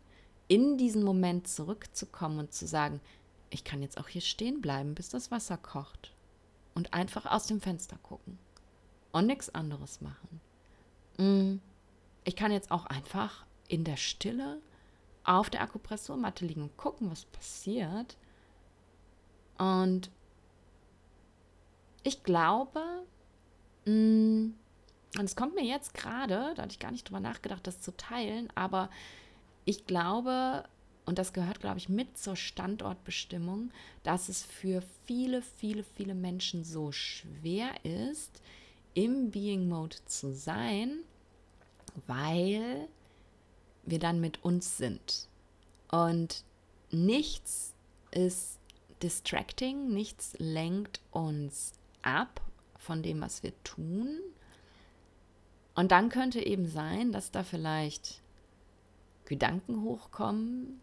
[0.50, 3.00] in diesen Moment zurückzukommen und zu sagen,
[3.50, 6.12] ich kann jetzt auch hier stehen bleiben, bis das Wasser kocht.
[6.76, 8.38] Und einfach aus dem Fenster gucken.
[9.14, 10.42] Und nichts anderes machen.
[11.18, 11.62] Mm,
[12.26, 14.60] ich kann jetzt auch einfach in der Stille
[15.24, 18.18] auf der Akupressurmatte liegen und gucken, was passiert.
[19.58, 20.10] Und
[22.04, 22.82] ich glaube,
[23.86, 24.54] mm,
[25.18, 27.96] und es kommt mir jetzt gerade, da hatte ich gar nicht drüber nachgedacht, das zu
[27.96, 28.90] teilen, aber
[29.66, 30.64] ich glaube,
[31.06, 33.72] und das gehört, glaube ich, mit zur Standortbestimmung,
[34.04, 38.42] dass es für viele, viele, viele Menschen so schwer ist,
[38.94, 41.00] im Being Mode zu sein,
[42.08, 42.88] weil
[43.84, 45.28] wir dann mit uns sind.
[45.90, 46.44] Und
[46.92, 47.74] nichts
[48.12, 48.60] ist
[49.02, 52.42] distracting, nichts lenkt uns ab
[52.78, 54.20] von dem, was wir tun.
[55.76, 58.22] Und dann könnte eben sein, dass da vielleicht
[59.26, 60.82] Gedanken hochkommen,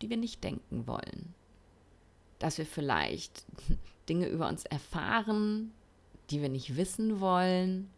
[0.00, 1.34] die wir nicht denken wollen.
[2.38, 3.44] Dass wir vielleicht
[4.08, 5.72] Dinge über uns erfahren,
[6.30, 7.90] die wir nicht wissen wollen.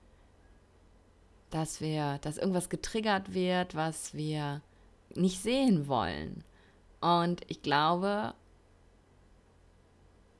[1.55, 4.61] Dass wir, dass irgendwas getriggert wird, was wir
[5.15, 6.43] nicht sehen wollen.
[7.01, 8.35] Und ich glaube,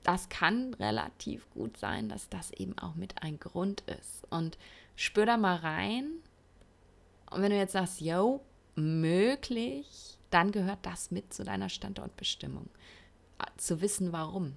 [0.03, 4.27] das kann relativ gut sein, dass das eben auch mit ein Grund ist.
[4.29, 4.59] Und
[4.97, 6.11] spür da mal rein.
[7.31, 8.41] Und wenn du jetzt sagst, yo,
[8.75, 12.69] möglich, dann gehört das mit zu deiner Standortbestimmung.
[13.57, 14.55] Zu wissen, warum.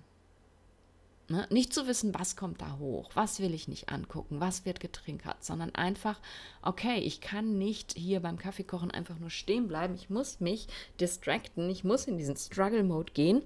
[1.30, 1.46] Ne?
[1.50, 5.44] Nicht zu wissen, was kommt da hoch, was will ich nicht angucken, was wird getrinkert,
[5.44, 6.22] sondern einfach,
[6.62, 10.68] okay, ich kann nicht hier beim Kaffeekochen einfach nur stehen bleiben, ich muss mich
[11.02, 13.42] distracten, ich muss in diesen Struggle-Mode gehen,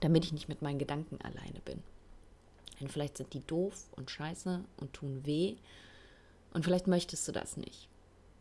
[0.00, 1.80] damit ich nicht mit meinen Gedanken alleine bin.
[2.80, 5.56] Denn vielleicht sind die doof und scheiße und tun weh
[6.52, 7.88] und vielleicht möchtest du das nicht.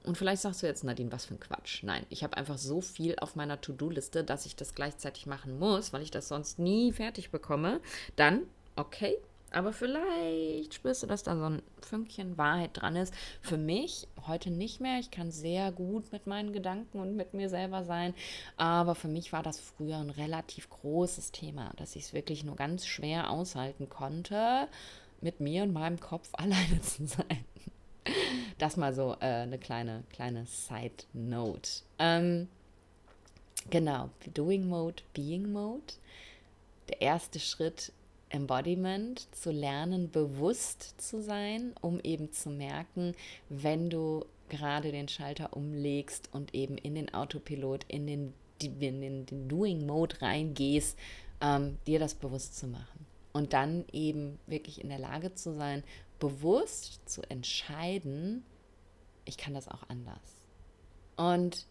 [0.05, 1.83] Und vielleicht sagst du jetzt, Nadine, was für ein Quatsch.
[1.83, 5.93] Nein, ich habe einfach so viel auf meiner To-Do-Liste, dass ich das gleichzeitig machen muss,
[5.93, 7.79] weil ich das sonst nie fertig bekomme.
[8.15, 8.43] Dann,
[8.75, 9.17] okay,
[9.55, 13.13] aber vielleicht spürst du, dass da so ein Fünkchen Wahrheit dran ist.
[13.41, 14.99] Für mich heute nicht mehr.
[14.99, 18.13] Ich kann sehr gut mit meinen Gedanken und mit mir selber sein.
[18.57, 22.57] Aber für mich war das früher ein relativ großes Thema, dass ich es wirklich nur
[22.57, 24.67] ganz schwer aushalten konnte,
[25.21, 27.45] mit mir und meinem Kopf alleine zu sein.
[28.57, 31.69] Das mal so äh, eine kleine, kleine Side Note.
[31.99, 32.47] Ähm,
[33.69, 35.93] genau, Doing Mode, Being Mode.
[36.89, 37.91] Der erste Schritt,
[38.29, 43.13] Embodiment, zu lernen, bewusst zu sein, um eben zu merken,
[43.49, 49.25] wenn du gerade den Schalter umlegst und eben in den Autopilot, in den, in den,
[49.25, 50.97] den Doing Mode reingehst,
[51.41, 53.05] ähm, dir das bewusst zu machen.
[53.33, 55.83] Und dann eben wirklich in der Lage zu sein,
[56.19, 58.45] bewusst zu entscheiden,
[59.25, 60.47] ich kann das auch anders.
[61.15, 61.65] Und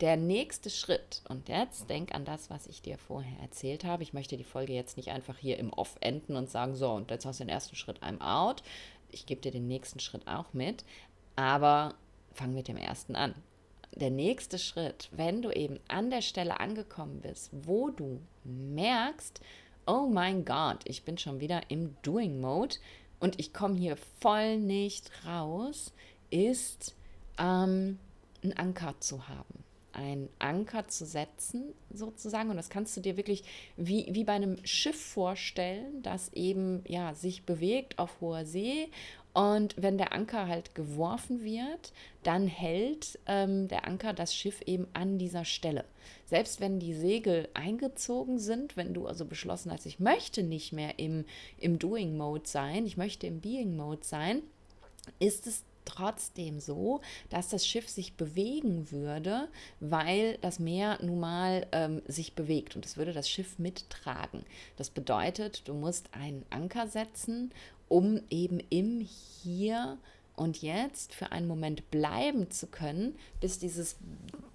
[0.00, 4.02] der nächste Schritt, und jetzt denk an das, was ich dir vorher erzählt habe.
[4.02, 7.10] Ich möchte die Folge jetzt nicht einfach hier im Off enden und sagen, so, und
[7.10, 8.62] jetzt hast du den ersten Schritt, I'm out.
[9.10, 10.84] Ich gebe dir den nächsten Schritt auch mit,
[11.34, 11.94] aber
[12.32, 13.34] fang mit dem ersten an.
[13.94, 19.40] Der nächste Schritt, wenn du eben an der Stelle angekommen bist, wo du merkst,
[19.86, 22.76] oh mein Gott, ich bin schon wieder im Doing-Mode,
[23.20, 25.92] und ich komme hier voll nicht raus,
[26.30, 26.94] ist
[27.38, 27.98] ähm,
[28.42, 29.64] einen Anker zu haben.
[29.92, 32.50] Ein Anker zu setzen, sozusagen.
[32.50, 33.44] Und das kannst du dir wirklich
[33.78, 38.88] wie, wie bei einem Schiff vorstellen, das eben ja, sich bewegt auf hoher See
[39.36, 44.86] und wenn der Anker halt geworfen wird, dann hält ähm, der Anker das Schiff eben
[44.94, 45.84] an dieser Stelle.
[46.24, 50.98] Selbst wenn die Segel eingezogen sind, wenn du also beschlossen hast, ich möchte nicht mehr
[50.98, 51.26] im,
[51.58, 54.40] im Doing-Mode sein, ich möchte im Being-Mode sein,
[55.18, 59.48] ist es trotzdem so, dass das Schiff sich bewegen würde,
[59.80, 64.44] weil das Meer nun mal ähm, sich bewegt und es würde das Schiff mittragen.
[64.76, 67.52] Das bedeutet, du musst einen Anker setzen
[67.88, 69.98] um eben im Hier
[70.34, 73.96] und Jetzt für einen Moment bleiben zu können, bis dieses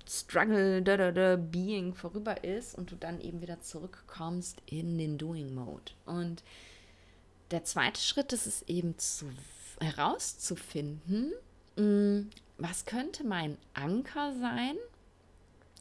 [0.08, 5.18] Struggle, da, da, da, Being vorüber ist und du dann eben wieder zurückkommst in den
[5.18, 5.92] Doing-Mode.
[6.06, 6.44] Und
[7.52, 9.26] der zweite Schritt ist es eben zu,
[9.80, 11.34] herauszufinden,
[11.76, 14.76] mm, was könnte mein Anker sein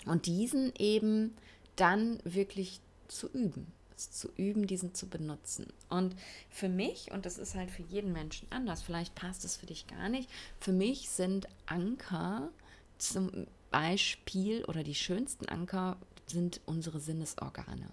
[0.07, 1.37] und diesen eben
[1.77, 3.73] dann wirklich zu üben
[4.09, 5.67] zu üben, diesen zu benutzen.
[5.91, 6.17] Und
[6.49, 9.87] für mich, und das ist halt für jeden Menschen anders, vielleicht passt es für dich
[9.87, 12.51] gar nicht, für mich sind Anker
[12.99, 17.91] zum Beispiel oder die schönsten Anker sind unsere Sinnesorgane.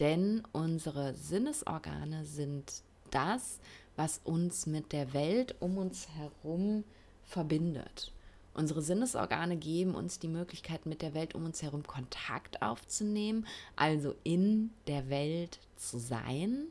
[0.00, 3.60] denn unsere Sinnesorgane sind das,
[3.96, 6.84] was uns mit der Welt um uns herum
[7.24, 8.12] verbindet.
[8.52, 14.14] Unsere Sinnesorgane geben uns die Möglichkeit, mit der Welt um uns herum Kontakt aufzunehmen, also
[14.24, 16.66] in der Welt zu sein.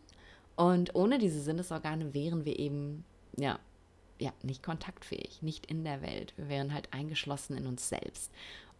[0.55, 3.05] Und ohne diese Sinnesorgane wären wir eben,
[3.37, 3.59] ja,
[4.19, 6.33] ja, nicht kontaktfähig, nicht in der Welt.
[6.35, 8.31] Wir wären halt eingeschlossen in uns selbst.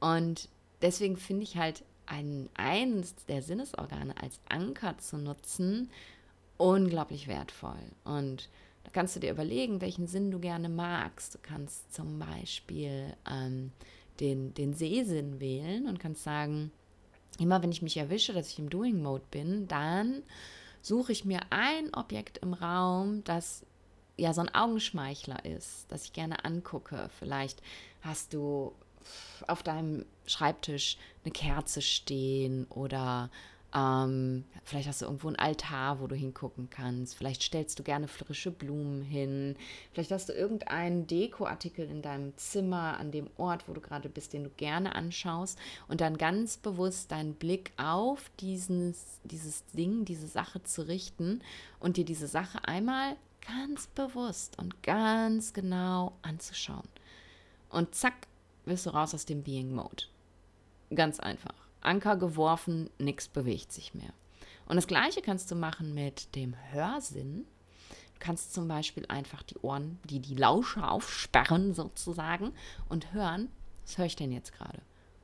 [0.02, 0.50] Und
[0.82, 5.90] deswegen finde ich halt ein, eines der Sinnesorgane als Anker zu nutzen,
[6.58, 7.80] unglaublich wertvoll.
[8.04, 8.50] Und
[8.94, 11.36] kannst du dir überlegen, welchen Sinn du gerne magst.
[11.36, 13.72] Du kannst zum Beispiel ähm,
[14.20, 16.72] den, den Sehsinn wählen und kannst sagen,
[17.40, 20.24] immer wenn ich mich erwische, dass ich im Doing Mode bin, dann
[20.82, 23.66] suche ich mir ein Objekt im Raum, das
[24.18, 27.10] ja so ein Augenschmeichler ist, das ich gerne angucke.
[27.18, 27.62] Vielleicht
[28.02, 28.74] hast du
[29.48, 33.30] auf deinem Schreibtisch eine Kerze stehen oder
[33.74, 37.16] ähm, vielleicht hast du irgendwo einen Altar, wo du hingucken kannst.
[37.16, 39.56] Vielleicht stellst du gerne frische Blumen hin.
[39.94, 44.34] Vielleicht hast du irgendeinen Dekoartikel in deinem Zimmer, an dem Ort, wo du gerade bist,
[44.34, 45.60] den du gerne anschaust.
[45.88, 51.42] Und dann ganz bewusst deinen Blick auf dieses, dieses Ding, diese Sache zu richten
[51.80, 56.88] und dir diese Sache einmal ganz bewusst und ganz genau anzuschauen.
[57.70, 58.28] Und zack,
[58.66, 60.06] wirst du raus aus dem Being Mode.
[60.94, 61.69] Ganz einfach.
[61.82, 64.14] Anker geworfen, nichts bewegt sich mehr.
[64.68, 67.46] Und das gleiche kannst du machen mit dem Hörsinn.
[67.90, 72.52] Du kannst zum Beispiel einfach die Ohren, die die Lausche aufsperren sozusagen
[72.88, 73.50] und hören,
[73.86, 74.82] was höre ich denn jetzt gerade?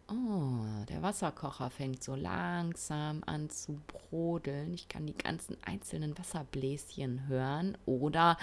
[0.07, 4.73] Oh, der Wasserkocher fängt so langsam an zu brodeln.
[4.73, 7.75] Ich kann die ganzen einzelnen Wasserbläschen hören.
[7.87, 8.37] Oder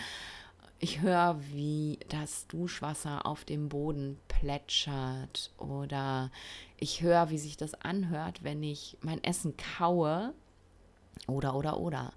[0.83, 6.33] ich höre, wie das Duschwasser auf dem Boden plätschert oder
[6.77, 10.35] ich höre, wie sich das anhört, wenn ich mein Essen kaue
[11.29, 12.13] oder oder oder.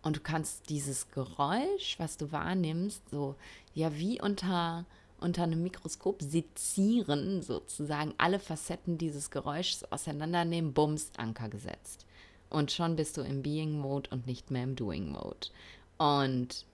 [0.00, 3.34] Und du kannst dieses Geräusch, was du wahrnimmst, so
[3.74, 4.86] ja wie unter
[5.20, 12.06] unter einem Mikroskop sezieren, sozusagen alle Facetten dieses Geräuschs auseinandernehmen, bums, Anker gesetzt.
[12.48, 15.48] Und schon bist du im Being Mode und nicht mehr im Doing Mode.
[15.98, 16.64] Und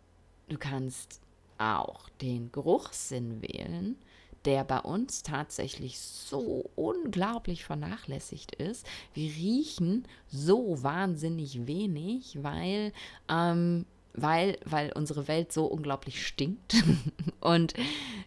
[0.49, 1.21] du kannst
[1.63, 3.97] auch den Geruchssinn wählen,
[4.45, 8.87] der bei uns tatsächlich so unglaublich vernachlässigt ist.
[9.15, 12.93] Wir riechen so wahnsinnig wenig, weil
[13.29, 16.75] ähm, weil, weil unsere Welt so unglaublich stinkt
[17.41, 17.75] und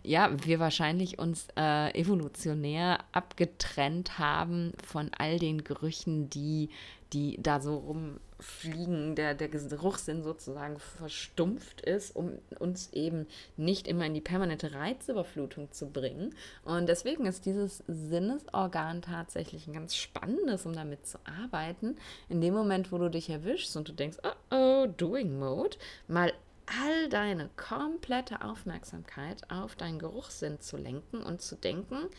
[0.04, 6.70] ja, wir wahrscheinlich uns äh, evolutionär abgetrennt haben von all den Gerüchen, die,
[7.14, 7.96] die da so
[8.38, 14.74] rumfliegen, der, der Geruchssinn sozusagen verstumpft ist, um uns eben nicht immer in die permanente
[14.74, 16.36] Reizüberflutung zu bringen.
[16.64, 21.98] Und deswegen ist dieses Sinnesorgan tatsächlich ein ganz spannendes, um damit zu arbeiten.
[22.30, 26.34] In dem Moment, wo du dich erwischst und du denkst, oh oh, Doing Mode, mal
[26.66, 32.10] all deine komplette Aufmerksamkeit auf deinen Geruchssinn zu lenken und zu denken,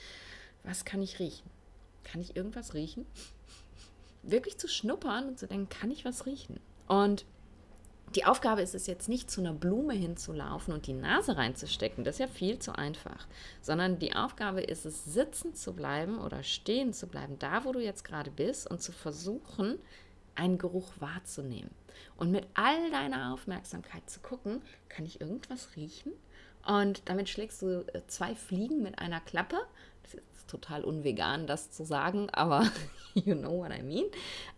[0.62, 1.50] was kann ich riechen?
[2.04, 3.06] Kann ich irgendwas riechen?
[4.30, 6.60] Wirklich zu schnuppern und zu denken, kann ich was riechen?
[6.86, 7.24] Und
[8.14, 12.04] die Aufgabe ist es jetzt nicht, zu einer Blume hinzulaufen und die Nase reinzustecken.
[12.04, 13.26] Das ist ja viel zu einfach.
[13.60, 17.80] Sondern die Aufgabe ist es, sitzen zu bleiben oder stehen zu bleiben, da wo du
[17.80, 19.78] jetzt gerade bist und zu versuchen,
[20.34, 21.70] einen Geruch wahrzunehmen.
[22.16, 26.12] Und mit all deiner Aufmerksamkeit zu gucken, kann ich irgendwas riechen?
[26.66, 29.56] Und damit schlägst du äh, zwei Fliegen mit einer Klappe.
[30.46, 32.70] Ist total unvegan, das zu sagen, aber
[33.14, 34.04] you know what I mean.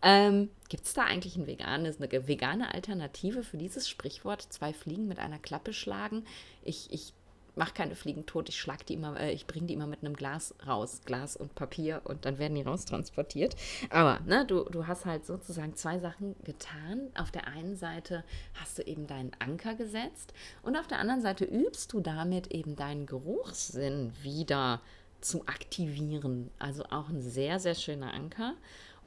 [0.02, 5.08] Ähm, Gibt es da eigentlich ein veganes, eine vegane Alternative für dieses Sprichwort, zwei Fliegen
[5.08, 6.24] mit einer Klappe schlagen?
[6.62, 7.14] Ich, ich
[7.56, 10.14] mache keine Fliegen tot, ich schlag die immer, äh, ich bringe die immer mit einem
[10.14, 13.56] Glas raus, Glas und Papier und dann werden die raustransportiert.
[13.90, 17.08] Aber ne, du, du hast halt sozusagen zwei Sachen getan.
[17.16, 18.24] Auf der einen Seite
[18.60, 22.76] hast du eben deinen Anker gesetzt und auf der anderen Seite übst du damit eben
[22.76, 24.80] deinen Geruchssinn wieder
[25.20, 26.50] zu aktivieren.
[26.58, 28.54] Also auch ein sehr, sehr schöner Anker.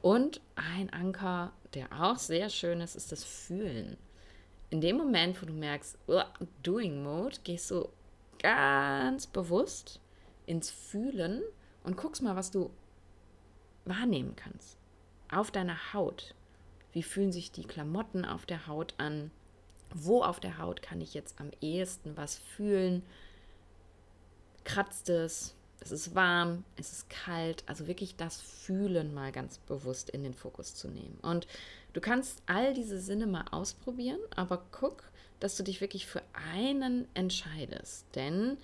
[0.00, 3.96] Und ein Anker, der auch sehr schön ist, ist das Fühlen.
[4.70, 5.98] In dem Moment, wo du merkst,
[6.62, 7.88] Doing Mode, gehst du
[8.40, 10.00] ganz bewusst
[10.46, 11.42] ins Fühlen
[11.84, 12.70] und guckst mal, was du
[13.84, 14.76] wahrnehmen kannst.
[15.30, 16.34] Auf deiner Haut.
[16.92, 19.30] Wie fühlen sich die Klamotten auf der Haut an?
[19.94, 23.02] Wo auf der Haut kann ich jetzt am ehesten was fühlen?
[24.64, 25.54] Kratzt es?
[25.82, 27.64] Es ist warm, es ist kalt.
[27.66, 31.18] Also wirklich das Fühlen mal ganz bewusst in den Fokus zu nehmen.
[31.22, 31.46] Und
[31.92, 35.02] du kannst all diese Sinne mal ausprobieren, aber guck,
[35.40, 36.22] dass du dich wirklich für
[36.52, 38.06] einen entscheidest.
[38.14, 38.56] Denn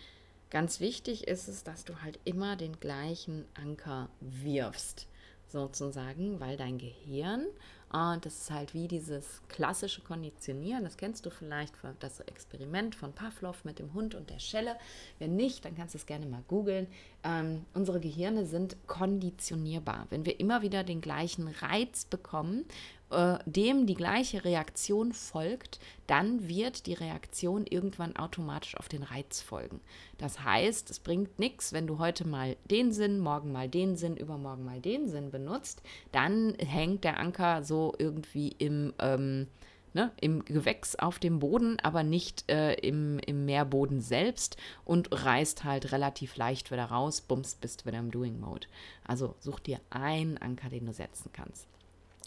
[0.51, 5.09] ganz wichtig ist es, dass du halt immer den gleichen Anker wirfst.
[5.49, 7.47] sozusagen, weil dein Gehirn
[7.91, 10.85] und das ist halt wie dieses klassische Konditionieren.
[10.85, 14.77] Das kennst du vielleicht, das Experiment von Pavlov mit dem Hund und der Schelle.
[15.19, 16.87] Wenn nicht, dann kannst du es gerne mal googeln.
[17.25, 20.07] Ähm, unsere Gehirne sind konditionierbar.
[20.11, 22.67] Wenn wir immer wieder den gleichen Reiz bekommen,
[23.11, 29.41] äh, dem die gleiche Reaktion folgt, dann wird die Reaktion irgendwann automatisch auf den Reiz
[29.41, 29.81] folgen.
[30.19, 34.17] Das heißt, es bringt nichts, wenn du heute mal den Sinn, morgen mal den Sinn,
[34.17, 35.83] übermorgen mal den Sinn benutzt,
[36.13, 39.47] dann hängt der Anker so irgendwie im, ähm,
[39.95, 45.65] ne, im Gewächs auf dem Boden, aber nicht äh, im, im Meerboden selbst und reißt
[45.65, 48.67] halt relativ leicht wieder raus, bummst, bist wieder im Doing Mode.
[49.05, 51.67] Also such dir einen Anker, den du setzen kannst.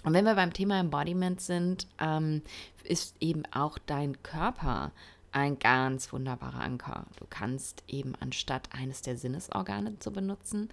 [0.03, 2.41] Und wenn wir beim Thema Embodiment sind, ähm,
[2.83, 4.91] ist eben auch dein Körper
[5.31, 7.05] ein ganz wunderbarer Anker.
[7.17, 10.69] Du kannst eben anstatt eines der Sinnesorgane zu benutzen,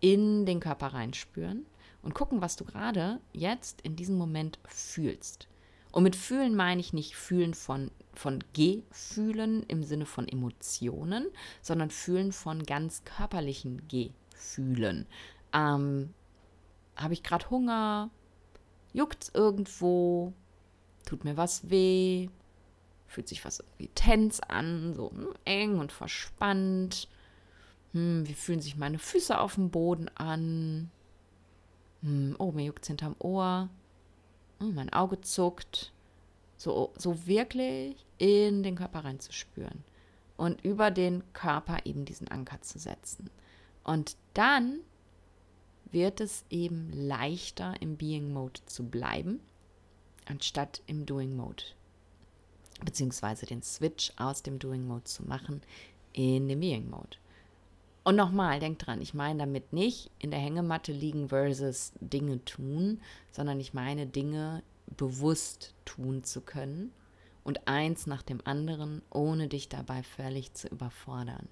[0.00, 1.66] in den Körper reinspüren
[2.02, 5.48] und gucken, was du gerade jetzt in diesem Moment fühlst.
[5.90, 11.26] Und mit fühlen meine ich nicht fühlen von, von Gefühlen im Sinne von Emotionen,
[11.62, 15.06] sondern fühlen von ganz körperlichen Gefühlen.
[15.52, 16.14] Ähm,
[16.96, 18.10] Habe ich gerade Hunger?
[18.98, 20.32] Juckt irgendwo?
[21.06, 22.28] Tut mir was weh?
[23.06, 27.06] Fühlt sich was irgendwie tens an, so hm, eng und verspannt?
[27.92, 30.90] Hm, wie fühlen sich meine Füße auf dem Boden an?
[32.02, 33.68] Hm, oh, mir juckt es hinterm Ohr.
[34.58, 35.92] Oh, mein Auge zuckt.
[36.56, 39.84] So, so wirklich in den Körper reinzuspüren
[40.36, 43.30] und über den Körper eben diesen Anker zu setzen.
[43.84, 44.80] Und dann
[45.92, 49.40] wird es eben leichter im Being Mode zu bleiben,
[50.26, 51.64] anstatt im Doing Mode.
[52.84, 55.62] Beziehungsweise den Switch aus dem Doing Mode zu machen
[56.12, 57.16] in den Being Mode.
[58.04, 63.00] Und nochmal, denk dran, ich meine damit nicht in der Hängematte liegen versus Dinge tun,
[63.32, 64.62] sondern ich meine Dinge
[64.96, 66.92] bewusst tun zu können
[67.44, 71.48] und eins nach dem anderen, ohne dich dabei völlig zu überfordern.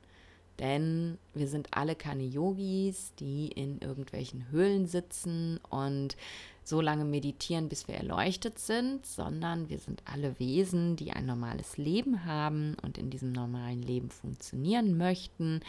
[0.59, 6.17] Denn wir sind alle keine Yogis, die in irgendwelchen Höhlen sitzen und
[6.65, 11.77] so lange meditieren, bis wir erleuchtet sind, sondern wir sind alle Wesen, die ein normales
[11.77, 15.61] Leben haben und in diesem normalen Leben funktionieren möchten.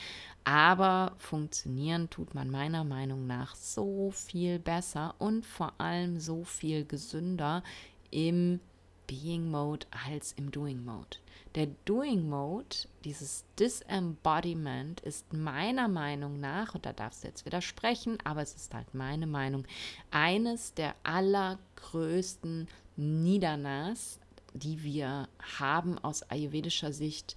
[0.44, 6.84] Aber funktionieren tut man meiner Meinung nach so viel besser und vor allem so viel
[6.84, 7.64] gesünder
[8.10, 8.60] im
[9.08, 11.18] Being Mode als im Doing Mode.
[11.55, 18.18] Der Doing Mode, dieses Disembodiment, ist meiner Meinung nach, und da darfst du jetzt widersprechen,
[18.24, 19.66] aber es ist halt meine Meinung,
[20.12, 24.20] eines der allergrößten Niedernas,
[24.53, 25.30] die wir
[25.60, 27.36] haben aus ayurvedischer Sicht,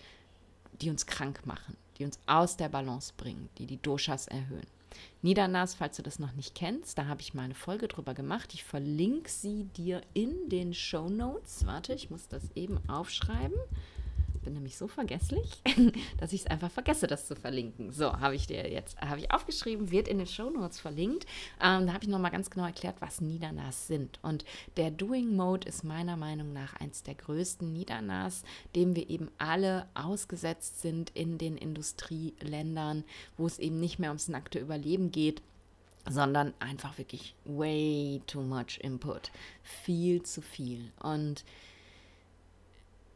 [0.81, 4.67] die uns krank machen, die uns aus der Balance bringen, die die Doshas erhöhen.
[5.23, 8.55] Niedernas, falls du das noch nicht kennst, da habe ich mal eine Folge drüber gemacht.
[8.55, 11.67] Ich verlinke sie dir in den Show Notes.
[11.67, 13.59] Warte, ich muss das eben aufschreiben
[14.41, 15.63] bin nämlich so vergesslich,
[16.19, 17.93] dass ich es einfach vergesse, das zu verlinken.
[17.93, 21.27] So, habe ich dir jetzt, habe ich aufgeschrieben, wird in den Show Notes verlinkt.
[21.63, 24.19] Ähm, da habe ich nochmal ganz genau erklärt, was Niedernas sind.
[24.23, 24.45] Und
[24.77, 29.87] der Doing Mode ist meiner Meinung nach eins der größten Niedernas, dem wir eben alle
[29.95, 33.05] ausgesetzt sind in den Industrieländern,
[33.37, 35.43] wo es eben nicht mehr ums nackte Überleben geht,
[36.09, 39.31] sondern einfach wirklich way too much input.
[39.63, 40.93] Viel zu viel.
[41.03, 41.45] Und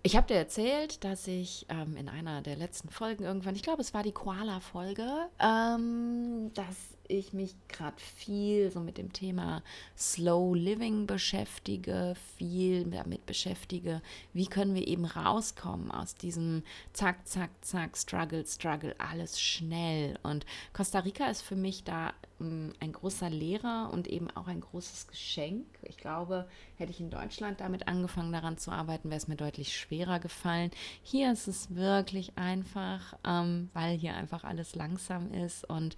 [0.06, 3.80] ich habe dir erzählt, dass ich ähm, in einer der letzten Folgen irgendwann, ich glaube,
[3.80, 9.62] es war die Koala-Folge, ähm, dass ich mich gerade viel so mit dem Thema
[9.96, 14.02] Slow Living beschäftige, viel damit beschäftige,
[14.32, 20.18] wie können wir eben rauskommen aus diesem Zack, Zack, Zack, Struggle, Struggle, alles schnell.
[20.22, 24.60] Und Costa Rica ist für mich da ähm, ein großer Lehrer und eben auch ein
[24.60, 25.66] großes Geschenk.
[25.82, 29.76] Ich glaube, hätte ich in Deutschland damit angefangen, daran zu arbeiten, wäre es mir deutlich
[29.76, 30.70] schwerer gefallen.
[31.02, 35.96] Hier ist es wirklich einfach, ähm, weil hier einfach alles langsam ist und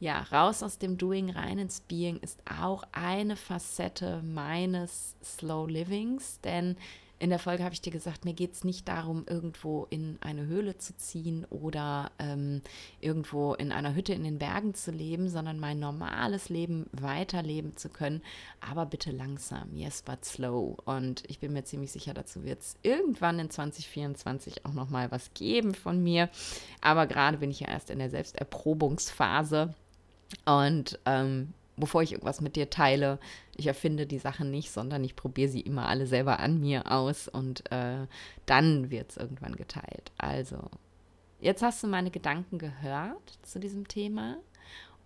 [0.00, 6.40] ja, raus aus dem Doing, rein ins Being ist auch eine Facette meines Slow Livings,
[6.40, 6.76] denn
[7.18, 10.46] in der Folge habe ich dir gesagt, mir geht es nicht darum, irgendwo in eine
[10.46, 12.62] Höhle zu ziehen oder ähm,
[13.02, 17.90] irgendwo in einer Hütte in den Bergen zu leben, sondern mein normales Leben weiterleben zu
[17.90, 18.22] können,
[18.62, 20.78] aber bitte langsam, yes, but slow.
[20.86, 25.34] Und ich bin mir ziemlich sicher, dazu wird es irgendwann in 2024 auch nochmal was
[25.34, 26.30] geben von mir.
[26.80, 29.74] Aber gerade bin ich ja erst in der Selbsterprobungsphase.
[30.44, 33.18] Und ähm, bevor ich irgendwas mit dir teile,
[33.56, 37.28] ich erfinde die Sachen nicht, sondern ich probiere sie immer alle selber an mir aus
[37.28, 38.06] und äh,
[38.46, 40.12] dann wird es irgendwann geteilt.
[40.18, 40.70] Also,
[41.40, 44.36] jetzt hast du meine Gedanken gehört zu diesem Thema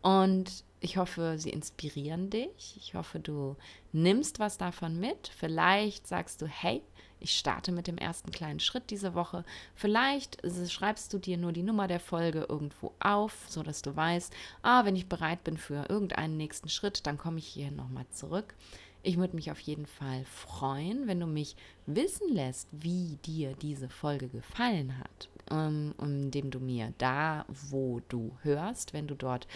[0.03, 2.77] und Ich hoffe, sie inspirieren dich.
[2.77, 3.57] Ich hoffe, du
[3.93, 5.29] nimmst was davon mit.
[5.35, 6.83] Vielleicht sagst du, hey,
[7.25, 9.45] ich starte mit dem ersten kleinen Schritt diese Woche.
[9.75, 14.85] Vielleicht schreibst du dir nur die Nummer der Folge irgendwo auf, sodass du weißt, ah,
[14.85, 18.55] wenn ich bereit bin für irgendeinen nächsten Schritt, dann komme ich hier nochmal zurück.
[19.03, 21.57] Ich würde mich auf jeden Fall freuen, wenn du mich
[21.87, 28.37] wissen lässt, wie dir diese Folge gefallen hat, ähm, indem du mir da, wo du
[28.43, 29.47] hörst, wenn du dort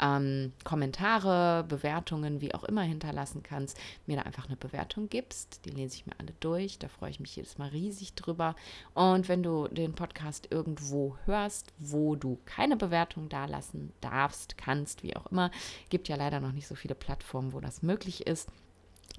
[0.00, 5.64] ähm, Kommentare, Bewertungen, wie auch immer hinterlassen kannst, mir da einfach eine Bewertung gibst.
[5.64, 6.78] Die lese ich mir alle durch.
[6.78, 8.54] Da freue ich mich jedes Mal riesig drüber.
[8.94, 15.16] Und wenn du den Podcast irgendwo hörst, wo du keine Bewertung dalassen darfst, kannst, wie
[15.16, 15.50] auch immer,
[15.90, 18.48] gibt ja leider noch nicht so viele Plattformen, wo das möglich ist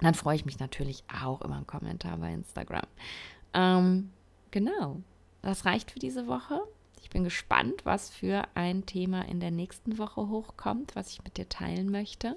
[0.00, 2.86] dann freue ich mich natürlich auch über einen Kommentar bei Instagram.
[3.52, 4.10] Ähm,
[4.50, 5.00] genau,
[5.42, 6.60] das reicht für diese Woche.
[7.02, 11.36] Ich bin gespannt, was für ein Thema in der nächsten Woche hochkommt, was ich mit
[11.36, 12.36] dir teilen möchte.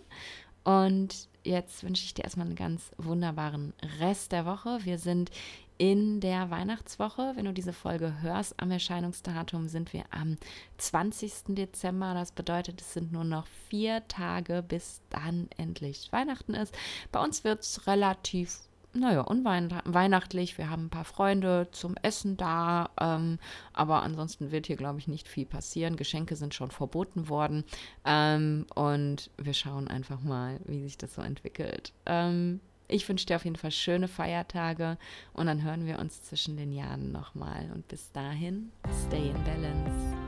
[0.63, 4.79] Und jetzt wünsche ich dir erstmal einen ganz wunderbaren Rest der Woche.
[4.83, 5.29] Wir sind
[5.77, 7.33] in der Weihnachtswoche.
[7.35, 10.37] Wenn du diese Folge hörst, am Erscheinungsdatum sind wir am
[10.77, 11.55] 20.
[11.55, 12.13] Dezember.
[12.13, 16.73] Das bedeutet, es sind nur noch vier Tage, bis dann endlich Weihnachten ist.
[17.11, 18.59] Bei uns wird es relativ
[18.93, 20.57] naja, unweihnachtlich.
[20.57, 23.39] Wir haben ein paar Freunde zum Essen da, ähm,
[23.73, 25.95] aber ansonsten wird hier, glaube ich, nicht viel passieren.
[25.95, 27.63] Geschenke sind schon verboten worden
[28.05, 31.91] ähm, und wir schauen einfach mal, wie sich das so entwickelt.
[32.05, 34.97] Ähm, ich wünsche dir auf jeden Fall schöne Feiertage
[35.33, 37.71] und dann hören wir uns zwischen den Jahren nochmal.
[37.73, 38.71] Und bis dahin,
[39.07, 40.22] stay in balance.